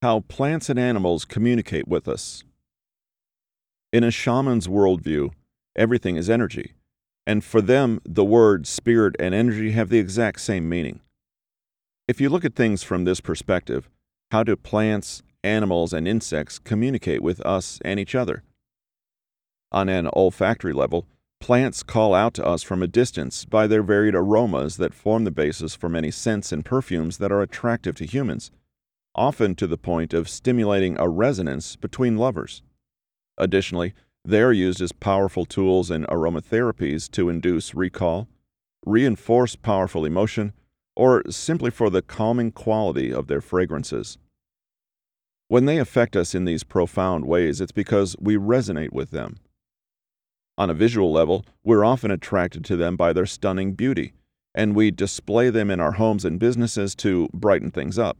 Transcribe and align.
How 0.00 0.20
plants 0.20 0.70
and 0.70 0.78
animals 0.78 1.24
communicate 1.24 1.88
with 1.88 2.06
us. 2.06 2.44
In 3.92 4.04
a 4.04 4.12
shaman's 4.12 4.68
worldview, 4.68 5.30
everything 5.74 6.14
is 6.14 6.30
energy, 6.30 6.74
and 7.26 7.42
for 7.42 7.60
them, 7.60 8.00
the 8.04 8.24
word 8.24 8.68
spirit 8.68 9.16
and 9.18 9.34
energy 9.34 9.72
have 9.72 9.88
the 9.88 9.98
exact 9.98 10.40
same 10.40 10.68
meaning. 10.68 11.00
If 12.06 12.20
you 12.20 12.28
look 12.28 12.44
at 12.44 12.54
things 12.54 12.84
from 12.84 13.04
this 13.04 13.20
perspective, 13.20 13.90
how 14.30 14.44
do 14.44 14.54
plants, 14.54 15.24
animals, 15.42 15.92
and 15.92 16.06
insects 16.06 16.60
communicate 16.60 17.20
with 17.20 17.44
us 17.44 17.80
and 17.84 17.98
each 17.98 18.14
other? 18.14 18.44
On 19.72 19.88
an 19.88 20.08
olfactory 20.14 20.72
level, 20.72 21.08
plants 21.40 21.82
call 21.82 22.14
out 22.14 22.34
to 22.34 22.46
us 22.46 22.62
from 22.62 22.84
a 22.84 22.86
distance 22.86 23.44
by 23.44 23.66
their 23.66 23.82
varied 23.82 24.14
aromas 24.14 24.76
that 24.76 24.94
form 24.94 25.24
the 25.24 25.32
basis 25.32 25.74
for 25.74 25.88
many 25.88 26.12
scents 26.12 26.52
and 26.52 26.64
perfumes 26.64 27.18
that 27.18 27.32
are 27.32 27.42
attractive 27.42 27.96
to 27.96 28.06
humans 28.06 28.52
often 29.18 29.56
to 29.56 29.66
the 29.66 29.76
point 29.76 30.14
of 30.14 30.28
stimulating 30.28 30.96
a 30.98 31.08
resonance 31.08 31.74
between 31.74 32.16
lovers. 32.16 32.62
Additionally, 33.36 33.92
they 34.24 34.40
are 34.40 34.52
used 34.52 34.80
as 34.80 34.92
powerful 34.92 35.44
tools 35.44 35.90
in 35.90 36.04
aromatherapies 36.04 37.10
to 37.10 37.28
induce 37.28 37.74
recall, 37.74 38.28
reinforce 38.86 39.56
powerful 39.56 40.04
emotion, 40.04 40.52
or 40.94 41.22
simply 41.30 41.70
for 41.70 41.90
the 41.90 42.00
calming 42.00 42.52
quality 42.52 43.12
of 43.12 43.26
their 43.26 43.40
fragrances. 43.40 44.18
When 45.48 45.64
they 45.64 45.78
affect 45.78 46.14
us 46.14 46.34
in 46.34 46.44
these 46.44 46.62
profound 46.62 47.24
ways, 47.24 47.60
it's 47.60 47.72
because 47.72 48.14
we 48.20 48.36
resonate 48.36 48.92
with 48.92 49.10
them. 49.10 49.38
On 50.56 50.70
a 50.70 50.74
visual 50.74 51.10
level, 51.10 51.44
we're 51.64 51.84
often 51.84 52.10
attracted 52.10 52.64
to 52.66 52.76
them 52.76 52.96
by 52.96 53.12
their 53.12 53.26
stunning 53.26 53.72
beauty, 53.72 54.12
and 54.54 54.76
we 54.76 54.90
display 54.90 55.50
them 55.50 55.70
in 55.70 55.80
our 55.80 55.92
homes 55.92 56.24
and 56.24 56.38
businesses 56.38 56.94
to 56.96 57.28
brighten 57.32 57.70
things 57.70 57.98
up. 57.98 58.16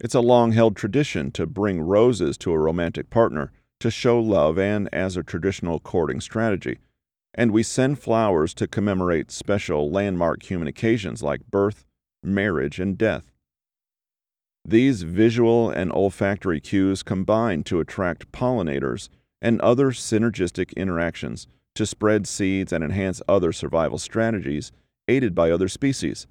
It's 0.00 0.14
a 0.14 0.20
long 0.20 0.52
held 0.52 0.76
tradition 0.76 1.30
to 1.32 1.46
bring 1.46 1.80
roses 1.80 2.36
to 2.38 2.52
a 2.52 2.58
romantic 2.58 3.10
partner 3.10 3.52
to 3.80 3.90
show 3.90 4.18
love 4.18 4.58
and 4.58 4.88
as 4.92 5.16
a 5.16 5.22
traditional 5.22 5.78
courting 5.78 6.20
strategy. 6.20 6.78
And 7.34 7.52
we 7.52 7.62
send 7.62 7.98
flowers 7.98 8.54
to 8.54 8.66
commemorate 8.66 9.30
special 9.30 9.90
landmark 9.90 10.42
human 10.42 10.68
occasions 10.68 11.22
like 11.22 11.50
birth, 11.50 11.84
marriage, 12.22 12.80
and 12.80 12.96
death. 12.96 13.30
These 14.64 15.02
visual 15.02 15.70
and 15.70 15.92
olfactory 15.92 16.60
cues 16.60 17.02
combine 17.02 17.62
to 17.64 17.80
attract 17.80 18.32
pollinators 18.32 19.08
and 19.42 19.60
other 19.60 19.90
synergistic 19.90 20.74
interactions 20.74 21.46
to 21.74 21.84
spread 21.84 22.26
seeds 22.26 22.72
and 22.72 22.82
enhance 22.82 23.20
other 23.28 23.52
survival 23.52 23.98
strategies 23.98 24.72
aided 25.06 25.34
by 25.34 25.50
other 25.50 25.68
species. 25.68 26.26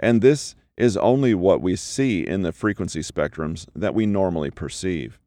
And 0.00 0.22
this 0.22 0.54
is 0.76 0.96
only 0.96 1.34
what 1.34 1.60
we 1.60 1.76
see 1.76 2.26
in 2.26 2.42
the 2.42 2.52
frequency 2.52 3.00
spectrums 3.00 3.66
that 3.74 3.94
we 3.94 4.06
normally 4.06 4.50
perceive. 4.50 5.18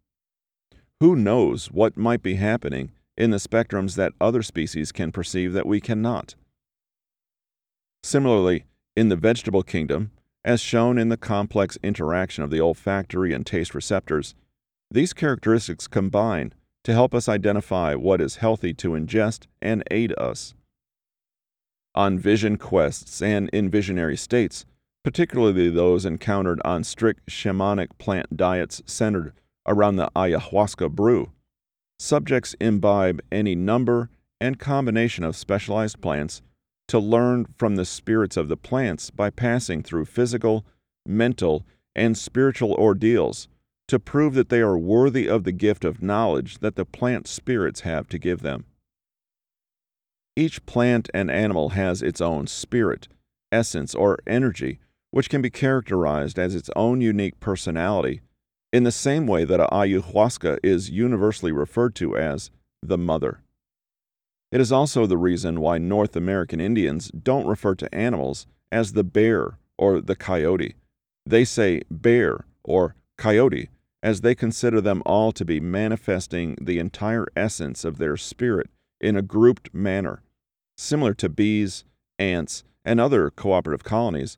Who 0.99 1.15
knows 1.15 1.71
what 1.71 1.97
might 1.97 2.21
be 2.21 2.35
happening 2.35 2.91
in 3.17 3.31
the 3.31 3.37
spectrums 3.37 3.95
that 3.95 4.13
other 4.21 4.43
species 4.43 4.91
can 4.91 5.11
perceive 5.11 5.53
that 5.53 5.65
we 5.65 5.81
cannot? 5.81 6.35
Similarly, 8.03 8.65
in 8.95 9.09
the 9.09 9.15
vegetable 9.15 9.63
kingdom, 9.63 10.11
as 10.45 10.61
shown 10.61 10.97
in 10.97 11.09
the 11.09 11.17
complex 11.17 11.77
interaction 11.83 12.43
of 12.43 12.49
the 12.49 12.61
olfactory 12.61 13.33
and 13.33 13.45
taste 13.45 13.73
receptors, 13.73 14.35
these 14.91 15.13
characteristics 15.13 15.87
combine 15.87 16.53
to 16.83 16.93
help 16.93 17.13
us 17.13 17.27
identify 17.27 17.93
what 17.93 18.21
is 18.21 18.37
healthy 18.37 18.73
to 18.73 18.91
ingest 18.91 19.47
and 19.61 19.83
aid 19.91 20.13
us. 20.17 20.53
On 21.93 22.17
vision 22.17 22.57
quests 22.57 23.21
and 23.21 23.49
in 23.49 23.69
visionary 23.69 24.15
states, 24.15 24.65
particularly 25.03 25.69
those 25.69 26.05
encountered 26.05 26.61
on 26.65 26.83
strict 26.83 27.25
shamanic 27.27 27.87
plant 27.97 28.35
diets 28.35 28.81
centered 28.85 29.33
around 29.65 29.95
the 29.95 30.09
ayahuasca 30.15 30.89
brew. 30.91 31.31
Subjects 31.99 32.55
imbibe 32.59 33.21
any 33.31 33.55
number 33.55 34.09
and 34.41 34.59
combination 34.59 35.23
of 35.23 35.35
specialized 35.35 36.01
plants 36.01 36.41
to 36.87 36.99
learn 36.99 37.45
from 37.57 37.75
the 37.75 37.85
spirits 37.85 38.35
of 38.35 38.47
the 38.47 38.57
plants 38.57 39.09
by 39.09 39.29
passing 39.29 39.83
through 39.83 40.05
physical, 40.05 40.65
mental, 41.05 41.65
and 41.95 42.17
spiritual 42.17 42.73
ordeals 42.73 43.47
to 43.87 43.99
prove 43.99 44.33
that 44.33 44.49
they 44.49 44.59
are 44.59 44.77
worthy 44.77 45.27
of 45.27 45.43
the 45.43 45.51
gift 45.51 45.83
of 45.83 46.01
knowledge 46.01 46.59
that 46.59 46.75
the 46.75 46.85
plant 46.85 47.27
spirits 47.27 47.81
have 47.81 48.07
to 48.07 48.17
give 48.17 48.41
them. 48.41 48.65
Each 50.35 50.65
plant 50.65 51.09
and 51.13 51.29
animal 51.29 51.69
has 51.69 52.01
its 52.01 52.21
own 52.21 52.47
spirit, 52.47 53.07
essence, 53.51 53.93
or 53.93 54.19
energy 54.25 54.79
which 55.11 55.29
can 55.29 55.41
be 55.41 55.49
characterized 55.49 56.37
as 56.37 56.55
its 56.55 56.69
own 56.75 57.01
unique 57.01 57.39
personality, 57.39 58.21
in 58.71 58.83
the 58.83 58.91
same 58.91 59.25
way 59.25 59.43
that 59.43 59.59
ayahuasca 59.59 60.59
is 60.63 60.89
universally 60.89 61.51
referred 61.51 61.95
to 61.95 62.15
as 62.15 62.51
the 62.81 62.97
mother. 62.97 63.41
It 64.51 64.61
is 64.61 64.71
also 64.71 65.05
the 65.05 65.17
reason 65.17 65.59
why 65.59 65.77
North 65.77 66.15
American 66.15 66.59
Indians 66.59 67.11
don't 67.11 67.47
refer 67.47 67.75
to 67.75 67.93
animals 67.93 68.47
as 68.71 68.93
the 68.93 69.03
bear 69.03 69.57
or 69.77 70.01
the 70.01 70.15
coyote. 70.15 70.75
They 71.25 71.45
say 71.45 71.81
bear 71.89 72.45
or 72.63 72.95
coyote 73.17 73.69
as 74.01 74.21
they 74.21 74.33
consider 74.33 74.81
them 74.81 75.03
all 75.05 75.31
to 75.33 75.43
be 75.43 75.59
manifesting 75.59 76.57
the 76.61 76.79
entire 76.79 77.27
essence 77.35 77.83
of 77.83 77.97
their 77.97 78.17
spirit 78.17 78.69
in 79.01 79.15
a 79.15 79.21
grouped 79.21 79.73
manner, 79.73 80.23
similar 80.77 81.13
to 81.15 81.29
bees, 81.29 81.83
ants, 82.17 82.63
and 82.85 82.99
other 82.99 83.29
cooperative 83.29 83.83
colonies 83.83 84.37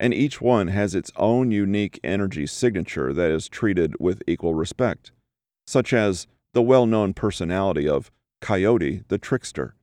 and 0.00 0.14
each 0.14 0.40
one 0.40 0.68
has 0.68 0.94
its 0.94 1.10
own 1.16 1.50
unique 1.50 1.98
energy 2.04 2.46
signature 2.46 3.12
that 3.12 3.30
is 3.30 3.48
treated 3.48 3.94
with 3.98 4.22
equal 4.26 4.54
respect, 4.54 5.12
such 5.66 5.92
as 5.92 6.26
the 6.54 6.62
well 6.62 6.86
known 6.86 7.12
personality 7.14 7.88
of 7.88 8.10
Coyote 8.40 9.02
the 9.08 9.18
Trickster. 9.18 9.74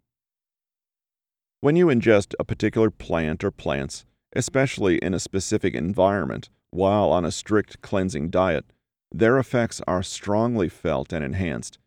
When 1.62 1.76
you 1.76 1.88
ingest 1.88 2.34
a 2.40 2.44
particular 2.44 2.90
plant 2.90 3.44
or 3.44 3.52
plants, 3.52 4.06
especially 4.36 4.98
in 4.98 5.14
a 5.14 5.20
specific 5.20 5.74
environment 5.74 6.50
while 6.72 7.10
on 7.12 7.26
a 7.26 7.32
strict 7.32 7.82
cleansing 7.82 8.30
diet, 8.30 8.66
their 9.12 9.38
effects 9.38 9.82
are 9.88 10.04
strongly 10.04 10.70
felt 10.70 11.14
and 11.14 11.24
enhanced, 11.24 11.80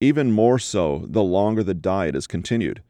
even 0.00 0.30
more 0.30 0.58
so 0.58 1.06
the 1.08 1.22
longer 1.22 1.62
the 1.62 1.74
diet 1.74 2.14
is 2.14 2.26
continued. 2.26 2.82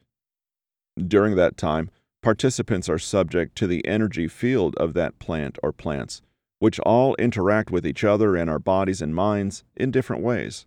During 0.97 1.37
that 1.37 1.57
time, 1.57 1.91
Participants 2.27 2.89
are 2.89 2.99
subject 2.99 3.55
to 3.55 3.69
the 3.69 3.87
energy 3.87 4.27
field 4.27 4.75
of 4.79 4.95
that 4.95 5.21
plant 5.21 5.61
or 5.63 5.71
plants, 5.71 6.23
which 6.59 6.81
all 6.81 7.15
interact 7.21 7.71
with 7.71 7.87
each 7.87 8.03
other 8.03 8.35
and 8.35 8.51
our 8.51 8.59
bodies 8.59 9.01
and 9.01 9.15
minds 9.15 9.63
in 9.77 9.93
different 9.93 10.25
ways. 10.25 10.67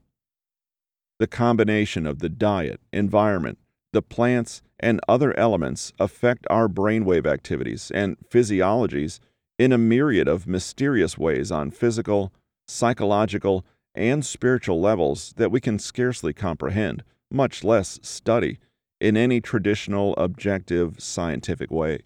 The 1.20 1.28
combination 1.28 2.06
of 2.06 2.20
the 2.20 2.30
diet, 2.30 2.80
environment, 2.94 3.58
the 3.92 4.02
plants, 4.02 4.62
and 4.80 5.02
other 5.10 5.38
elements 5.38 5.92
affect 6.00 6.48
our 6.50 6.70
brainwave 6.70 7.28
activities 7.28 7.92
and 7.94 8.16
physiologies 8.30 9.20
in 9.58 9.74
a 9.74 9.78
myriad 9.78 10.30
of 10.30 10.48
mysterious 10.48 11.18
ways 11.18 11.52
on 11.52 11.72
physical, 11.72 12.32
psychological, 12.70 13.66
and 13.94 14.26
spiritual 14.26 14.80
levels 14.80 15.34
that 15.36 15.52
we 15.52 15.60
can 15.60 15.78
scarcely 15.78 16.32
comprehend, 16.32 17.04
much 17.30 17.66
less 17.66 18.00
study 18.02 18.60
in 19.00 19.16
any 19.16 19.40
traditional, 19.40 20.14
objective, 20.18 21.00
scientific 21.00 21.72
way. 21.72 22.00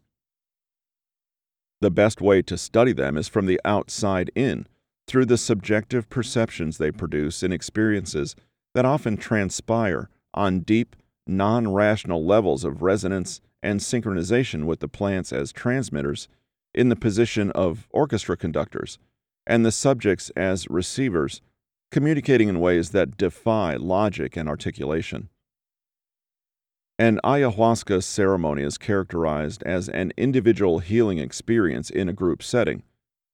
The 1.82 1.92
best 1.92 2.22
way 2.22 2.42
to 2.44 2.58
study 2.58 2.94
them 2.94 3.18
is 3.18 3.28
from 3.28 3.46
the 3.46 3.60
outside 3.66 4.32
in, 4.36 4.68
through 5.08 5.26
the 5.26 5.38
subjective 5.38 6.10
perceptions 6.10 6.78
they 6.78 6.92
produce 6.92 7.44
in 7.44 7.52
experiences 7.52 8.36
that 8.74 8.86
often 8.86 9.18
transpire 9.18 10.10
on 10.34 10.62
deep, 10.62 10.96
non 11.28 11.74
rational 11.74 12.26
levels 12.26 12.64
of 12.64 12.82
resonance 12.82 13.42
and 13.62 13.80
synchronization 13.80 14.66
with 14.66 14.80
the 14.80 14.88
plants 14.88 15.32
as 15.32 15.52
transmitters 15.52 16.28
in 16.74 16.90
the 16.90 16.96
position 16.96 17.52
of 17.52 17.88
orchestra 17.92 18.36
conductors, 18.36 18.98
and 19.46 19.66
the 19.66 19.72
subjects 19.72 20.32
as 20.36 20.70
receivers, 20.70 21.42
communicating 21.92 22.50
in 22.50 22.60
ways 22.60 22.90
that 22.90 23.18
defy 23.18 23.76
logic 23.76 24.36
and 24.36 24.50
articulation. 24.50 25.30
An 27.00 27.20
ayahuasca 27.24 28.04
ceremony 28.04 28.62
is 28.62 28.78
characterized 28.78 29.64
as 29.64 29.90
an 29.90 30.14
individual 30.16 30.78
healing 30.78 31.18
experience 31.18 31.90
in 31.90 32.08
a 32.08 32.14
group 32.14 32.44
setting, 32.44 32.84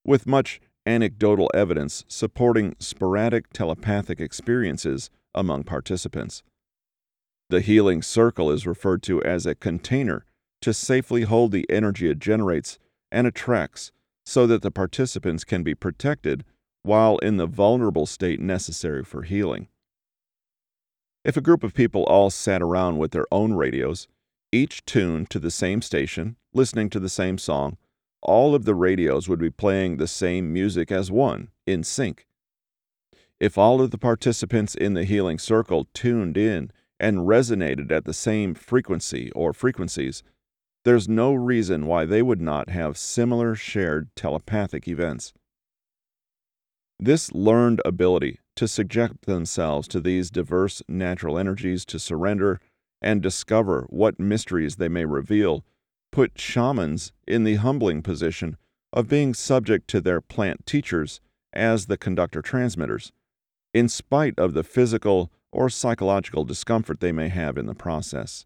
with 0.05 0.25
much 0.25 0.61
anecdotal 0.85 1.51
evidence 1.53 2.05
supporting 2.07 2.75
sporadic 2.79 3.51
telepathic 3.51 4.21
experiences 4.21 5.09
among 5.35 5.65
participants. 5.65 6.41
The 7.49 7.59
healing 7.59 8.01
circle 8.01 8.49
is 8.49 8.65
referred 8.65 9.03
to 9.03 9.21
as 9.23 9.45
a 9.45 9.55
container 9.55 10.25
to 10.61 10.73
safely 10.73 11.23
hold 11.23 11.51
the 11.51 11.65
energy 11.69 12.09
it 12.09 12.19
generates 12.19 12.79
and 13.11 13.27
attracts 13.27 13.91
so 14.25 14.47
that 14.47 14.61
the 14.61 14.71
participants 14.71 15.43
can 15.43 15.63
be 15.63 15.75
protected 15.75 16.45
while 16.83 17.17
in 17.17 17.35
the 17.35 17.47
vulnerable 17.47 18.05
state 18.05 18.39
necessary 18.39 19.03
for 19.03 19.23
healing. 19.23 19.67
If 21.29 21.37
a 21.37 21.41
group 21.41 21.63
of 21.63 21.75
people 21.75 22.01
all 22.05 22.31
sat 22.31 22.59
around 22.59 22.97
with 22.97 23.11
their 23.11 23.27
own 23.31 23.53
radios, 23.53 24.07
each 24.51 24.83
tuned 24.85 25.29
to 25.29 25.37
the 25.37 25.51
same 25.51 25.83
station, 25.83 26.37
listening 26.55 26.89
to 26.89 26.99
the 26.99 27.07
same 27.07 27.37
song, 27.37 27.77
all 28.23 28.55
of 28.55 28.65
the 28.65 28.73
radios 28.73 29.29
would 29.29 29.37
be 29.37 29.51
playing 29.51 29.97
the 29.97 30.07
same 30.07 30.51
music 30.51 30.91
as 30.91 31.11
one, 31.11 31.49
in 31.67 31.83
sync, 31.83 32.25
If 33.39 33.59
all 33.59 33.79
of 33.79 33.91
the 33.91 33.99
participants 33.99 34.73
in 34.73 34.95
the 34.95 35.03
healing 35.03 35.37
circle 35.37 35.87
tuned 35.93 36.35
in 36.35 36.71
and 36.99 37.27
resonated 37.27 37.91
at 37.91 38.05
the 38.05 38.13
same 38.15 38.55
frequency 38.55 39.31
or 39.33 39.53
frequencies, 39.53 40.23
there's 40.83 41.07
no 41.07 41.35
reason 41.35 41.85
why 41.85 42.05
they 42.05 42.23
would 42.23 42.41
not 42.41 42.71
have 42.71 42.97
similar 42.97 43.53
shared 43.53 44.09
telepathic 44.15 44.87
events. 44.87 45.31
This 46.99 47.31
learned 47.33 47.81
ability 47.85 48.39
to 48.59 48.67
subject 48.67 49.25
themselves 49.25 49.87
to 49.87 50.01
these 50.01 50.29
diverse 50.29 50.83
natural 50.89 51.39
energies 51.39 51.85
to 51.85 51.97
surrender 51.97 52.59
and 53.01 53.21
discover 53.21 53.85
what 53.89 54.19
mysteries 54.19 54.75
they 54.75 54.89
may 54.89 55.05
reveal 55.05 55.63
put 56.11 56.37
shamans 56.37 57.13
in 57.25 57.45
the 57.45 57.55
humbling 57.55 58.01
position 58.01 58.57
of 58.91 59.07
being 59.07 59.33
subject 59.33 59.87
to 59.87 60.01
their 60.01 60.19
plant 60.19 60.65
teachers 60.65 61.21
as 61.53 61.85
the 61.85 61.95
conductor 61.95 62.41
transmitters, 62.41 63.13
in 63.73 63.87
spite 63.87 64.37
of 64.37 64.53
the 64.53 64.63
physical 64.63 65.31
or 65.53 65.69
psychological 65.69 66.43
discomfort 66.43 66.99
they 66.99 67.13
may 67.13 67.29
have 67.29 67.57
in 67.57 67.65
the 67.65 67.73
process. 67.73 68.45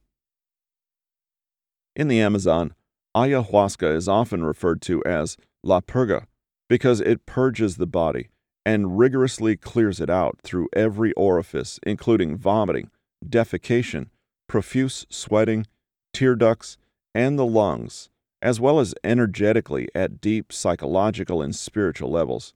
In 1.95 2.07
the 2.07 2.21
Amazon, 2.21 2.75
ayahuasca 3.17 3.95
is 3.95 4.07
often 4.07 4.45
referred 4.45 4.79
to 4.83 5.03
as 5.05 5.37
la 5.63 5.81
purga 5.81 6.27
because 6.69 7.01
it 7.01 7.25
purges 7.25 7.77
the 7.77 7.87
body 7.87 8.27
and 8.65 8.97
rigorously 8.97 9.57
clears 9.57 9.99
it 9.99 10.09
out 10.09 10.39
through 10.43 10.69
every 10.73 11.13
orifice, 11.13 11.79
including 11.83 12.37
vomiting, 12.37 12.89
defecation, 13.27 14.09
profuse 14.47 15.05
sweating, 15.09 15.65
tear 16.13 16.35
ducts, 16.35 16.77
and 17.13 17.37
the 17.37 17.45
lungs, 17.45 18.09
as 18.41 18.59
well 18.59 18.79
as 18.79 18.95
energetically 19.03 19.87
at 19.95 20.21
deep 20.21 20.51
psychological 20.51 21.41
and 21.41 21.55
spiritual 21.55 22.09
levels. 22.09 22.53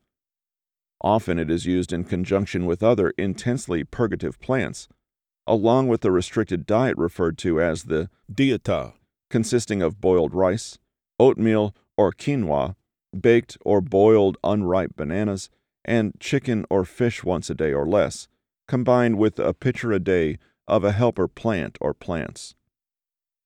Often 1.01 1.39
it 1.39 1.51
is 1.51 1.65
used 1.65 1.94
in 1.94 2.04
conjunction 2.04 2.65
with 2.65 2.81
other 2.81 3.13
intensely 3.18 3.83
purgative 3.83 4.39
plants, 4.39 4.88
along 5.45 5.88
with 5.88 6.01
the 6.01 6.12
restricted 6.12 6.65
diet 6.65 6.98
referred 6.98 7.38
to 7.39 7.62
as 7.62 7.83
the 7.83 8.09
dieta, 8.31 8.94
consisting 9.30 9.81
of 9.81 10.01
boiled 10.01 10.33
rice, 10.33 10.77
oatmeal 11.19 11.75
or 11.98 12.12
quinoa, 12.12 12.75
baked 13.19 13.57
or 13.63 13.80
boiled 13.80 14.38
unripe 14.44 14.95
bananas, 14.95 15.50
and 15.88 16.13
chicken 16.19 16.66
or 16.69 16.84
fish 16.86 17.24
once 17.24 17.50
a 17.50 17.56
day 17.56 17.74
or 17.74 17.88
less, 17.88 18.28
combined 18.68 19.18
with 19.18 19.39
a 19.39 19.54
pitcher 19.54 19.92
a 19.92 20.00
day 20.00 20.38
of 20.68 20.84
a 20.84 20.92
helper 20.92 21.28
plant 21.28 21.78
or 21.80 21.94
plants. 21.94 22.56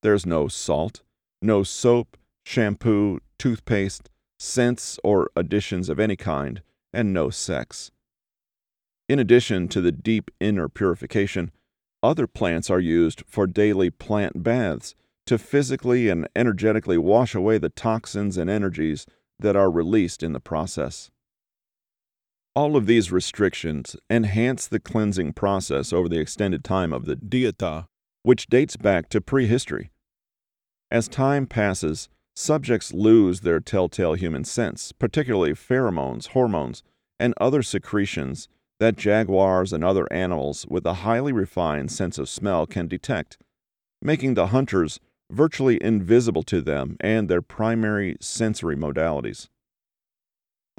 There's 0.01 0.25
no 0.25 0.47
salt, 0.47 1.03
no 1.41 1.63
soap, 1.63 2.17
shampoo, 2.43 3.19
toothpaste, 3.37 4.09
scents, 4.39 4.99
or 5.03 5.29
additions 5.35 5.89
of 5.89 5.99
any 5.99 6.15
kind, 6.15 6.63
and 6.91 7.13
no 7.13 7.29
sex. 7.29 7.91
In 9.07 9.19
addition 9.19 9.67
to 9.69 9.81
the 9.81 9.91
deep 9.91 10.31
inner 10.39 10.67
purification, 10.67 11.51
other 12.01 12.25
plants 12.25 12.69
are 12.69 12.79
used 12.79 13.23
for 13.27 13.45
daily 13.45 13.89
plant 13.89 14.41
baths 14.41 14.95
to 15.27 15.37
physically 15.37 16.09
and 16.09 16.27
energetically 16.35 16.97
wash 16.97 17.35
away 17.35 17.57
the 17.57 17.69
toxins 17.69 18.37
and 18.37 18.49
energies 18.49 19.05
that 19.39 19.55
are 19.55 19.69
released 19.69 20.23
in 20.23 20.33
the 20.33 20.39
process. 20.39 21.11
All 22.53 22.75
of 22.75 22.85
these 22.85 23.13
restrictions 23.13 23.95
enhance 24.09 24.67
the 24.67 24.79
cleansing 24.79 25.33
process 25.33 25.93
over 25.93 26.09
the 26.09 26.19
extended 26.19 26.65
time 26.65 26.91
of 26.91 27.05
the 27.05 27.15
dieta, 27.15 27.85
which 28.23 28.47
dates 28.47 28.75
back 28.75 29.07
to 29.09 29.21
prehistory. 29.21 29.91
As 30.91 31.07
time 31.07 31.47
passes, 31.47 32.09
subjects 32.35 32.93
lose 32.93 33.39
their 33.39 33.61
telltale 33.61 34.15
human 34.15 34.43
scents, 34.43 34.91
particularly 34.91 35.53
pheromones, 35.53 36.27
hormones, 36.27 36.83
and 37.17 37.33
other 37.39 37.63
secretions 37.63 38.49
that 38.81 38.97
jaguars 38.97 39.71
and 39.71 39.85
other 39.85 40.11
animals 40.11 40.65
with 40.67 40.85
a 40.85 41.05
highly 41.05 41.31
refined 41.31 41.89
sense 41.89 42.17
of 42.17 42.27
smell 42.27 42.65
can 42.65 42.85
detect, 42.85 43.37
making 44.01 44.33
the 44.33 44.47
hunters 44.47 44.99
virtually 45.31 45.81
invisible 45.81 46.43
to 46.43 46.59
them 46.59 46.97
and 46.99 47.29
their 47.29 47.41
primary 47.41 48.17
sensory 48.19 48.75
modalities. 48.75 49.47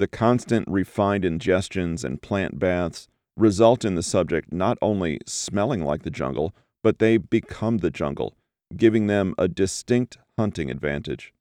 The 0.03 0.07
constant 0.09 0.67
refined 0.67 1.23
ingestions 1.23 2.03
and 2.03 2.21
plant 2.21 2.59
baths 2.59 3.07
result 3.37 3.85
in 3.85 3.95
the 3.95 4.03
subject 4.03 4.51
not 4.51 4.77
only 4.81 5.21
smelling 5.25 5.81
like 5.81 6.03
the 6.03 6.11
jungle, 6.11 6.53
but 6.83 6.99
they 6.99 7.15
become 7.15 7.77
the 7.77 7.89
jungle, 7.89 8.35
giving 8.75 9.07
them 9.07 9.33
a 9.37 9.47
distinct 9.47 10.17
hunting 10.37 10.69
advantage. 10.69 11.33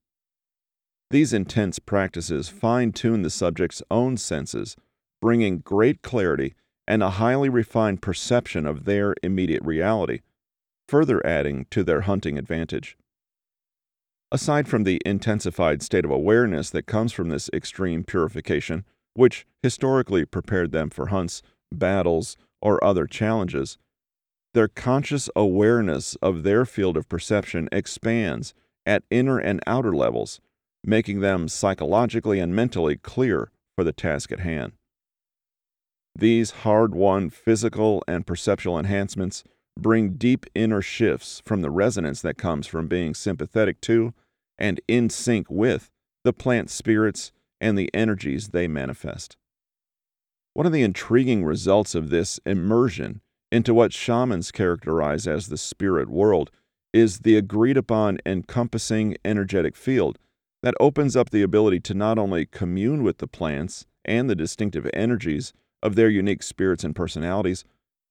These 1.10 1.32
intense 1.32 1.80
practices 1.80 2.48
fine 2.48 2.92
tune 2.92 3.22
the 3.22 3.30
subject's 3.30 3.82
own 3.90 4.16
senses, 4.16 4.76
bringing 5.20 5.58
great 5.58 6.02
clarity 6.02 6.54
and 6.86 7.02
a 7.02 7.18
highly 7.18 7.48
refined 7.48 8.00
perception 8.00 8.64
of 8.64 8.84
their 8.84 9.16
immediate 9.24 9.64
reality, 9.64 10.20
further 10.86 11.20
adding 11.26 11.66
to 11.70 11.82
their 11.82 12.02
hunting 12.02 12.38
advantage. 12.38 12.96
Aside 14.34 14.66
from 14.66 14.84
the 14.84 14.98
intensified 15.04 15.82
state 15.82 16.06
of 16.06 16.10
awareness 16.10 16.70
that 16.70 16.86
comes 16.86 17.12
from 17.12 17.28
this 17.28 17.50
extreme 17.52 18.02
purification, 18.02 18.86
which 19.12 19.46
historically 19.62 20.24
prepared 20.24 20.72
them 20.72 20.88
for 20.88 21.08
hunts, 21.08 21.42
battles, 21.70 22.38
or 22.62 22.82
other 22.82 23.06
challenges, 23.06 23.76
their 24.54 24.68
conscious 24.68 25.28
awareness 25.36 26.16
of 26.22 26.44
their 26.44 26.64
field 26.64 26.96
of 26.96 27.10
perception 27.10 27.68
expands 27.70 28.54
at 28.86 29.04
inner 29.10 29.38
and 29.38 29.60
outer 29.66 29.94
levels, 29.94 30.40
making 30.82 31.20
them 31.20 31.46
psychologically 31.46 32.40
and 32.40 32.56
mentally 32.56 32.96
clear 32.96 33.50
for 33.76 33.84
the 33.84 33.92
task 33.92 34.32
at 34.32 34.40
hand. 34.40 34.72
These 36.16 36.52
hard 36.62 36.94
won 36.94 37.28
physical 37.28 38.02
and 38.08 38.26
perceptual 38.26 38.78
enhancements 38.78 39.44
bring 39.78 40.14
deep 40.14 40.46
inner 40.54 40.80
shifts 40.80 41.42
from 41.44 41.60
the 41.60 41.70
resonance 41.70 42.22
that 42.22 42.38
comes 42.38 42.66
from 42.66 42.88
being 42.88 43.12
sympathetic 43.12 43.78
to 43.82 44.14
and 44.62 44.80
in 44.86 45.10
sync 45.10 45.50
with 45.50 45.90
the 46.24 46.32
plant 46.32 46.70
spirits 46.70 47.32
and 47.60 47.76
the 47.76 47.90
energies 47.92 48.48
they 48.48 48.68
manifest. 48.68 49.36
One 50.54 50.66
of 50.66 50.72
the 50.72 50.84
intriguing 50.84 51.44
results 51.44 51.94
of 51.96 52.10
this 52.10 52.38
immersion 52.46 53.22
into 53.50 53.74
what 53.74 53.92
shamans 53.92 54.52
characterize 54.52 55.26
as 55.26 55.48
the 55.48 55.58
spirit 55.58 56.08
world 56.08 56.50
is 56.92 57.20
the 57.20 57.36
agreed 57.36 57.76
upon 57.76 58.18
encompassing 58.24 59.16
energetic 59.24 59.74
field 59.74 60.18
that 60.62 60.74
opens 60.78 61.16
up 61.16 61.30
the 61.30 61.42
ability 61.42 61.80
to 61.80 61.94
not 61.94 62.18
only 62.18 62.46
commune 62.46 63.02
with 63.02 63.18
the 63.18 63.26
plants 63.26 63.86
and 64.04 64.30
the 64.30 64.36
distinctive 64.36 64.88
energies 64.94 65.52
of 65.82 65.96
their 65.96 66.08
unique 66.08 66.42
spirits 66.42 66.84
and 66.84 66.94
personalities, 66.94 67.64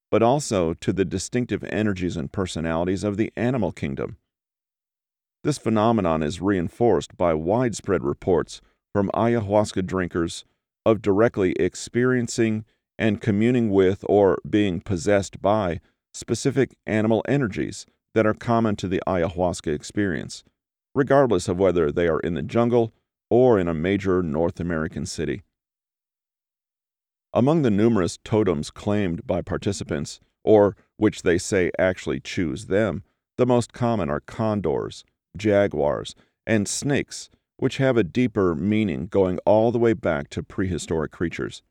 but 0.10 0.22
also 0.22 0.74
to 0.74 0.91
the 0.91 1.05
distinctive 1.05 1.63
energies 1.65 2.17
and 2.17 2.34
personalities 2.34 3.05
of 3.05 3.15
the 3.15 3.31
animal 3.38 3.72
kingdom. 3.72 4.17
This 5.43 5.57
phenomenon 5.57 6.21
is 6.21 6.39
reinforced 6.39 7.17
by 7.17 7.33
widespread 7.33 8.03
reports 8.03 8.62
from 8.93 9.10
ayahuasca 9.15 9.88
drinkers 9.88 10.45
of 10.86 11.01
directly 11.01 11.53
experiencing 11.53 12.63
and 13.00 13.19
communing 13.19 13.71
with 13.71 14.05
or 14.07 14.38
being 14.48 14.81
possessed 14.81 15.41
by 15.41 15.79
specific 16.13 16.75
animal 16.86 17.24
energies 17.27 17.88
that 18.13 18.27
are 18.27 18.36
common 18.36 18.75
to 18.75 18.88
the 18.88 19.01
ayahuasca 19.07 19.74
experience, 19.74 20.43
regardless 20.93 21.48
of 21.48 21.57
whether 21.57 21.91
they 21.91 22.07
are 22.07 22.19
in 22.19 22.36
the 22.36 22.43
jungle 22.43 22.93
or 23.31 23.60
in 23.60 23.67
a 23.67 23.74
major 23.74 24.21
North 24.21 24.60
American 24.60 25.07
city. 25.07 25.41
Among 27.33 27.63
the 27.63 27.71
numerous 27.71 28.19
totems 28.24 28.69
claimed 28.69 29.25
by 29.25 29.41
participants, 29.41 30.19
or 30.43 30.75
which 30.98 31.24
they 31.24 31.38
say 31.38 31.71
actually 31.79 32.19
choose 32.19 32.65
them, 32.65 33.03
the 33.38 33.45
most 33.48 33.74
common 33.74 34.10
are 34.10 34.19
condors, 34.19 35.03
jaguars, 35.38 36.15
and 36.45 36.67
snakes, 36.67 37.29
which 37.57 37.77
have 37.77 37.97
a 37.97 38.03
deeper 38.03 38.55
meaning 38.55 39.07
going 39.07 39.38
all 39.45 39.71
the 39.71 39.79
way 39.79 39.93
back 39.93 40.29
to 40.29 40.43
prehistoric 40.43 41.11
creatures. 41.11 41.61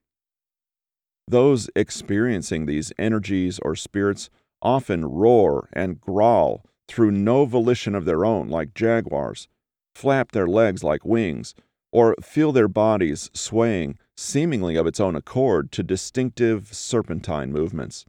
Those 1.26 1.70
experiencing 1.76 2.66
these 2.66 2.92
energies 2.98 3.58
or 3.60 3.76
spirits 3.76 4.30
often 4.62 5.04
roar 5.04 5.68
and 5.72 6.00
growl 6.00 6.64
through 6.88 7.12
no 7.12 7.44
volition 7.44 7.94
of 7.94 8.04
their 8.04 8.24
own, 8.24 8.48
like 8.48 8.74
jaguars, 8.74 9.48
flap 9.94 10.32
their 10.32 10.46
legs 10.46 10.82
like 10.82 11.04
wings, 11.04 11.54
or 11.92 12.16
feel 12.22 12.52
their 12.52 12.68
bodies 12.68 13.30
swaying, 13.32 13.98
seemingly 14.16 14.76
of 14.76 14.86
its 14.86 15.00
own 15.00 15.16
accord, 15.16 15.72
to 15.72 15.82
distinctive 15.82 16.74
serpentine 16.74 17.52
movements. 17.52 18.04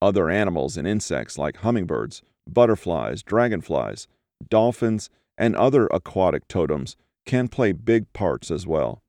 Other 0.00 0.28
animals 0.28 0.76
and 0.76 0.86
insects, 0.86 1.38
like 1.38 1.58
hummingbirds, 1.58 2.22
butterflies, 2.48 3.22
dragonflies, 3.22 4.08
dolphins, 4.48 5.10
and 5.38 5.56
other 5.56 5.86
aquatic 5.88 6.46
totems 6.48 6.96
can 7.24 7.48
play 7.48 7.72
big 7.72 8.12
parts 8.12 8.50
as 8.50 8.66
well. 8.66 9.02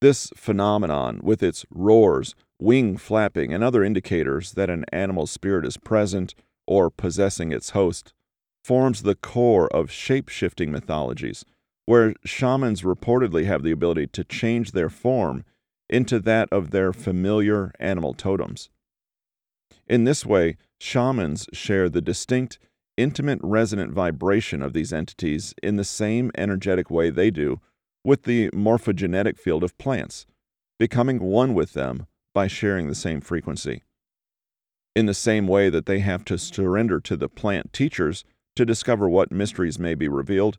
This 0.00 0.30
phenomenon, 0.36 1.20
with 1.22 1.42
its 1.42 1.64
roars, 1.70 2.34
wing 2.60 2.96
flapping, 2.96 3.52
and 3.52 3.64
other 3.64 3.82
indicators 3.82 4.52
that 4.52 4.70
an 4.70 4.84
animal's 4.92 5.30
spirit 5.30 5.66
is 5.66 5.76
present 5.76 6.34
or 6.66 6.90
possessing 6.90 7.50
its 7.50 7.70
host, 7.70 8.12
forms 8.62 9.02
the 9.02 9.14
core 9.14 9.68
of 9.68 9.90
shape 9.90 10.28
shifting 10.28 10.70
mythologies, 10.70 11.44
where 11.86 12.14
shamans 12.24 12.82
reportedly 12.82 13.46
have 13.46 13.62
the 13.62 13.70
ability 13.70 14.06
to 14.08 14.22
change 14.22 14.72
their 14.72 14.90
form 14.90 15.44
into 15.88 16.20
that 16.20 16.48
of 16.52 16.70
their 16.70 16.92
familiar 16.92 17.72
animal 17.80 18.12
totems. 18.12 18.68
In 19.86 20.04
this 20.04 20.26
way, 20.26 20.58
shamans 20.78 21.48
share 21.52 21.88
the 21.88 22.02
distinct, 22.02 22.58
intimate 22.98 23.38
resonant 23.42 23.92
vibration 23.92 24.60
of 24.60 24.72
these 24.72 24.92
entities 24.92 25.54
in 25.62 25.76
the 25.76 25.84
same 25.84 26.30
energetic 26.36 26.90
way 26.90 27.08
they 27.08 27.30
do 27.30 27.60
with 28.04 28.24
the 28.24 28.50
morphogenetic 28.50 29.38
field 29.38 29.62
of 29.62 29.78
plants, 29.78 30.26
becoming 30.78 31.20
one 31.20 31.54
with 31.54 31.72
them 31.72 32.06
by 32.34 32.48
sharing 32.48 32.88
the 32.88 32.94
same 32.94 33.20
frequency. 33.20 33.84
In 34.96 35.06
the 35.06 35.14
same 35.14 35.46
way 35.46 35.70
that 35.70 35.86
they 35.86 36.00
have 36.00 36.24
to 36.26 36.36
surrender 36.36 36.98
to 37.00 37.16
the 37.16 37.28
plant 37.28 37.72
teachers 37.72 38.24
to 38.56 38.66
discover 38.66 39.08
what 39.08 39.30
mysteries 39.30 39.78
may 39.78 39.94
be 39.94 40.08
revealed, 40.08 40.58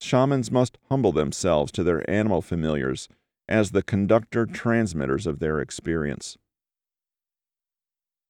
shamans 0.00 0.50
must 0.50 0.76
humble 0.90 1.12
themselves 1.12 1.72
to 1.72 1.82
their 1.82 2.08
animal 2.08 2.42
familiars 2.42 3.08
as 3.48 3.70
the 3.70 3.82
conductor 3.82 4.44
transmitters 4.44 5.26
of 5.26 5.38
their 5.38 5.58
experience. 5.58 6.36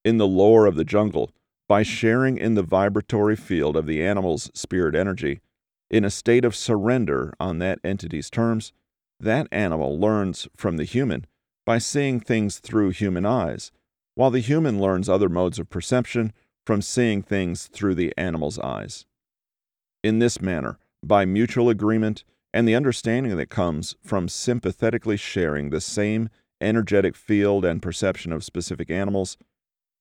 In 0.05 0.17
the 0.17 0.27
lore 0.27 0.65
of 0.65 0.75
the 0.75 0.85
jungle, 0.85 1.31
by 1.69 1.83
sharing 1.83 2.37
in 2.37 2.55
the 2.55 2.63
vibratory 2.63 3.35
field 3.35 3.77
of 3.77 3.85
the 3.85 4.03
animal's 4.03 4.51
spirit 4.55 4.95
energy, 4.95 5.39
in 5.89 6.03
a 6.03 6.09
state 6.09 6.43
of 6.43 6.55
surrender 6.55 7.33
on 7.39 7.59
that 7.59 7.79
entity's 7.83 8.29
terms, 8.29 8.73
that 9.19 9.47
animal 9.51 9.97
learns 9.97 10.47
from 10.57 10.77
the 10.77 10.83
human 10.83 11.25
by 11.65 11.77
seeing 11.77 12.19
things 12.19 12.57
through 12.57 12.89
human 12.89 13.25
eyes, 13.25 13.71
while 14.15 14.31
the 14.31 14.39
human 14.39 14.81
learns 14.81 15.07
other 15.07 15.29
modes 15.29 15.59
of 15.59 15.69
perception 15.69 16.33
from 16.65 16.81
seeing 16.81 17.21
things 17.21 17.67
through 17.67 17.93
the 17.93 18.13
animal's 18.17 18.57
eyes. 18.59 19.05
In 20.03 20.19
this 20.19 20.41
manner, 20.41 20.79
by 21.03 21.23
mutual 21.25 21.69
agreement 21.69 22.23
and 22.51 22.67
the 22.67 22.75
understanding 22.75 23.37
that 23.37 23.49
comes 23.49 23.95
from 24.03 24.27
sympathetically 24.27 25.17
sharing 25.17 25.69
the 25.69 25.81
same 25.81 26.29
energetic 26.59 27.15
field 27.15 27.63
and 27.63 27.81
perception 27.81 28.31
of 28.31 28.43
specific 28.43 28.89
animals, 28.89 29.37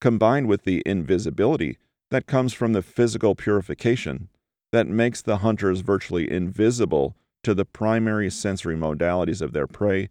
combined 0.01 0.47
with 0.47 0.65
the 0.65 0.83
invisibility 0.87 1.79
that 2.11 2.27
comes 2.27 2.53
from 2.53 2.73
the 2.73 2.83
physical 2.83 3.35
purification 3.35 4.29
that 4.73 4.87
makes 4.87 5.23
the 5.23 5.39
hunters 5.39 5.81
virtually 5.81 6.31
invisible 6.31 7.17
to 7.43 7.55
the 7.55 7.65
primary 7.65 8.31
sensory 8.31 8.77
modalities 8.77 9.41
of 9.41 9.53
their 9.53 9.67
prey, 9.67 10.09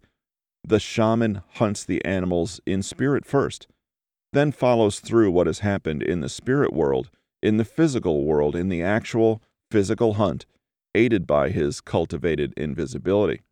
the 0.66 0.80
shaman 0.80 1.42
hunts 1.54 1.84
the 1.84 2.04
animals 2.04 2.60
in 2.66 2.82
spirit 2.82 3.24
first, 3.24 3.68
then 4.32 4.52
follows 4.52 5.00
through 5.00 5.30
what 5.30 5.46
has 5.46 5.60
happened 5.60 6.02
in 6.02 6.20
the 6.20 6.28
spirit 6.28 6.72
world, 6.72 7.10
in 7.42 7.56
the 7.56 7.64
physical 7.64 8.24
world, 8.24 8.56
in 8.56 8.68
the 8.68 8.82
actual 8.82 9.40
physical 9.70 10.14
hunt, 10.14 10.46
aided 10.94 11.26
by 11.26 11.50
his 11.50 11.80
cultivated 11.80 12.52
invisibility. 12.56 13.42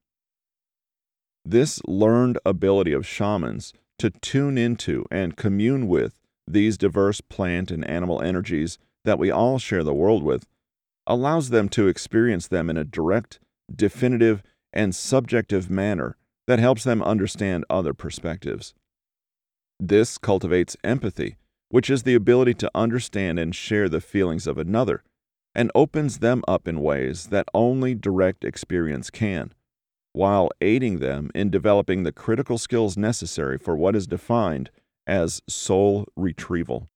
This 1.44 1.80
learned 1.86 2.38
ability 2.44 2.92
of 2.92 3.06
shamans 3.06 3.72
to 3.98 4.10
tune 4.10 4.58
into 4.58 5.06
and 5.10 5.36
commune 5.36 5.86
with 5.86 6.18
these 6.46 6.78
diverse 6.78 7.20
plant 7.20 7.70
and 7.70 7.86
animal 7.88 8.22
energies 8.22 8.78
that 9.04 9.18
we 9.18 9.30
all 9.30 9.58
share 9.58 9.84
the 9.84 9.94
world 9.94 10.22
with 10.22 10.46
allows 11.06 11.50
them 11.50 11.68
to 11.68 11.88
experience 11.88 12.48
them 12.48 12.68
in 12.68 12.76
a 12.76 12.84
direct, 12.84 13.38
definitive, 13.74 14.42
and 14.72 14.94
subjective 14.94 15.70
manner 15.70 16.16
that 16.46 16.58
helps 16.58 16.84
them 16.84 17.02
understand 17.02 17.64
other 17.70 17.94
perspectives. 17.94 18.74
This 19.78 20.18
cultivates 20.18 20.76
empathy, 20.82 21.36
which 21.68 21.90
is 21.90 22.02
the 22.02 22.14
ability 22.14 22.54
to 22.54 22.70
understand 22.74 23.38
and 23.38 23.54
share 23.54 23.88
the 23.88 24.00
feelings 24.00 24.46
of 24.46 24.58
another 24.58 25.02
and 25.54 25.70
opens 25.74 26.18
them 26.18 26.42
up 26.46 26.68
in 26.68 26.80
ways 26.80 27.28
that 27.28 27.48
only 27.54 27.94
direct 27.94 28.44
experience 28.44 29.08
can, 29.10 29.54
while 30.12 30.50
aiding 30.60 30.98
them 30.98 31.30
in 31.34 31.50
developing 31.50 32.02
the 32.02 32.12
critical 32.12 32.58
skills 32.58 32.96
necessary 32.96 33.58
for 33.58 33.74
what 33.74 33.96
is 33.96 34.06
defined 34.06 34.70
as 35.06 35.42
soul 35.48 36.06
retrieval. 36.16 36.88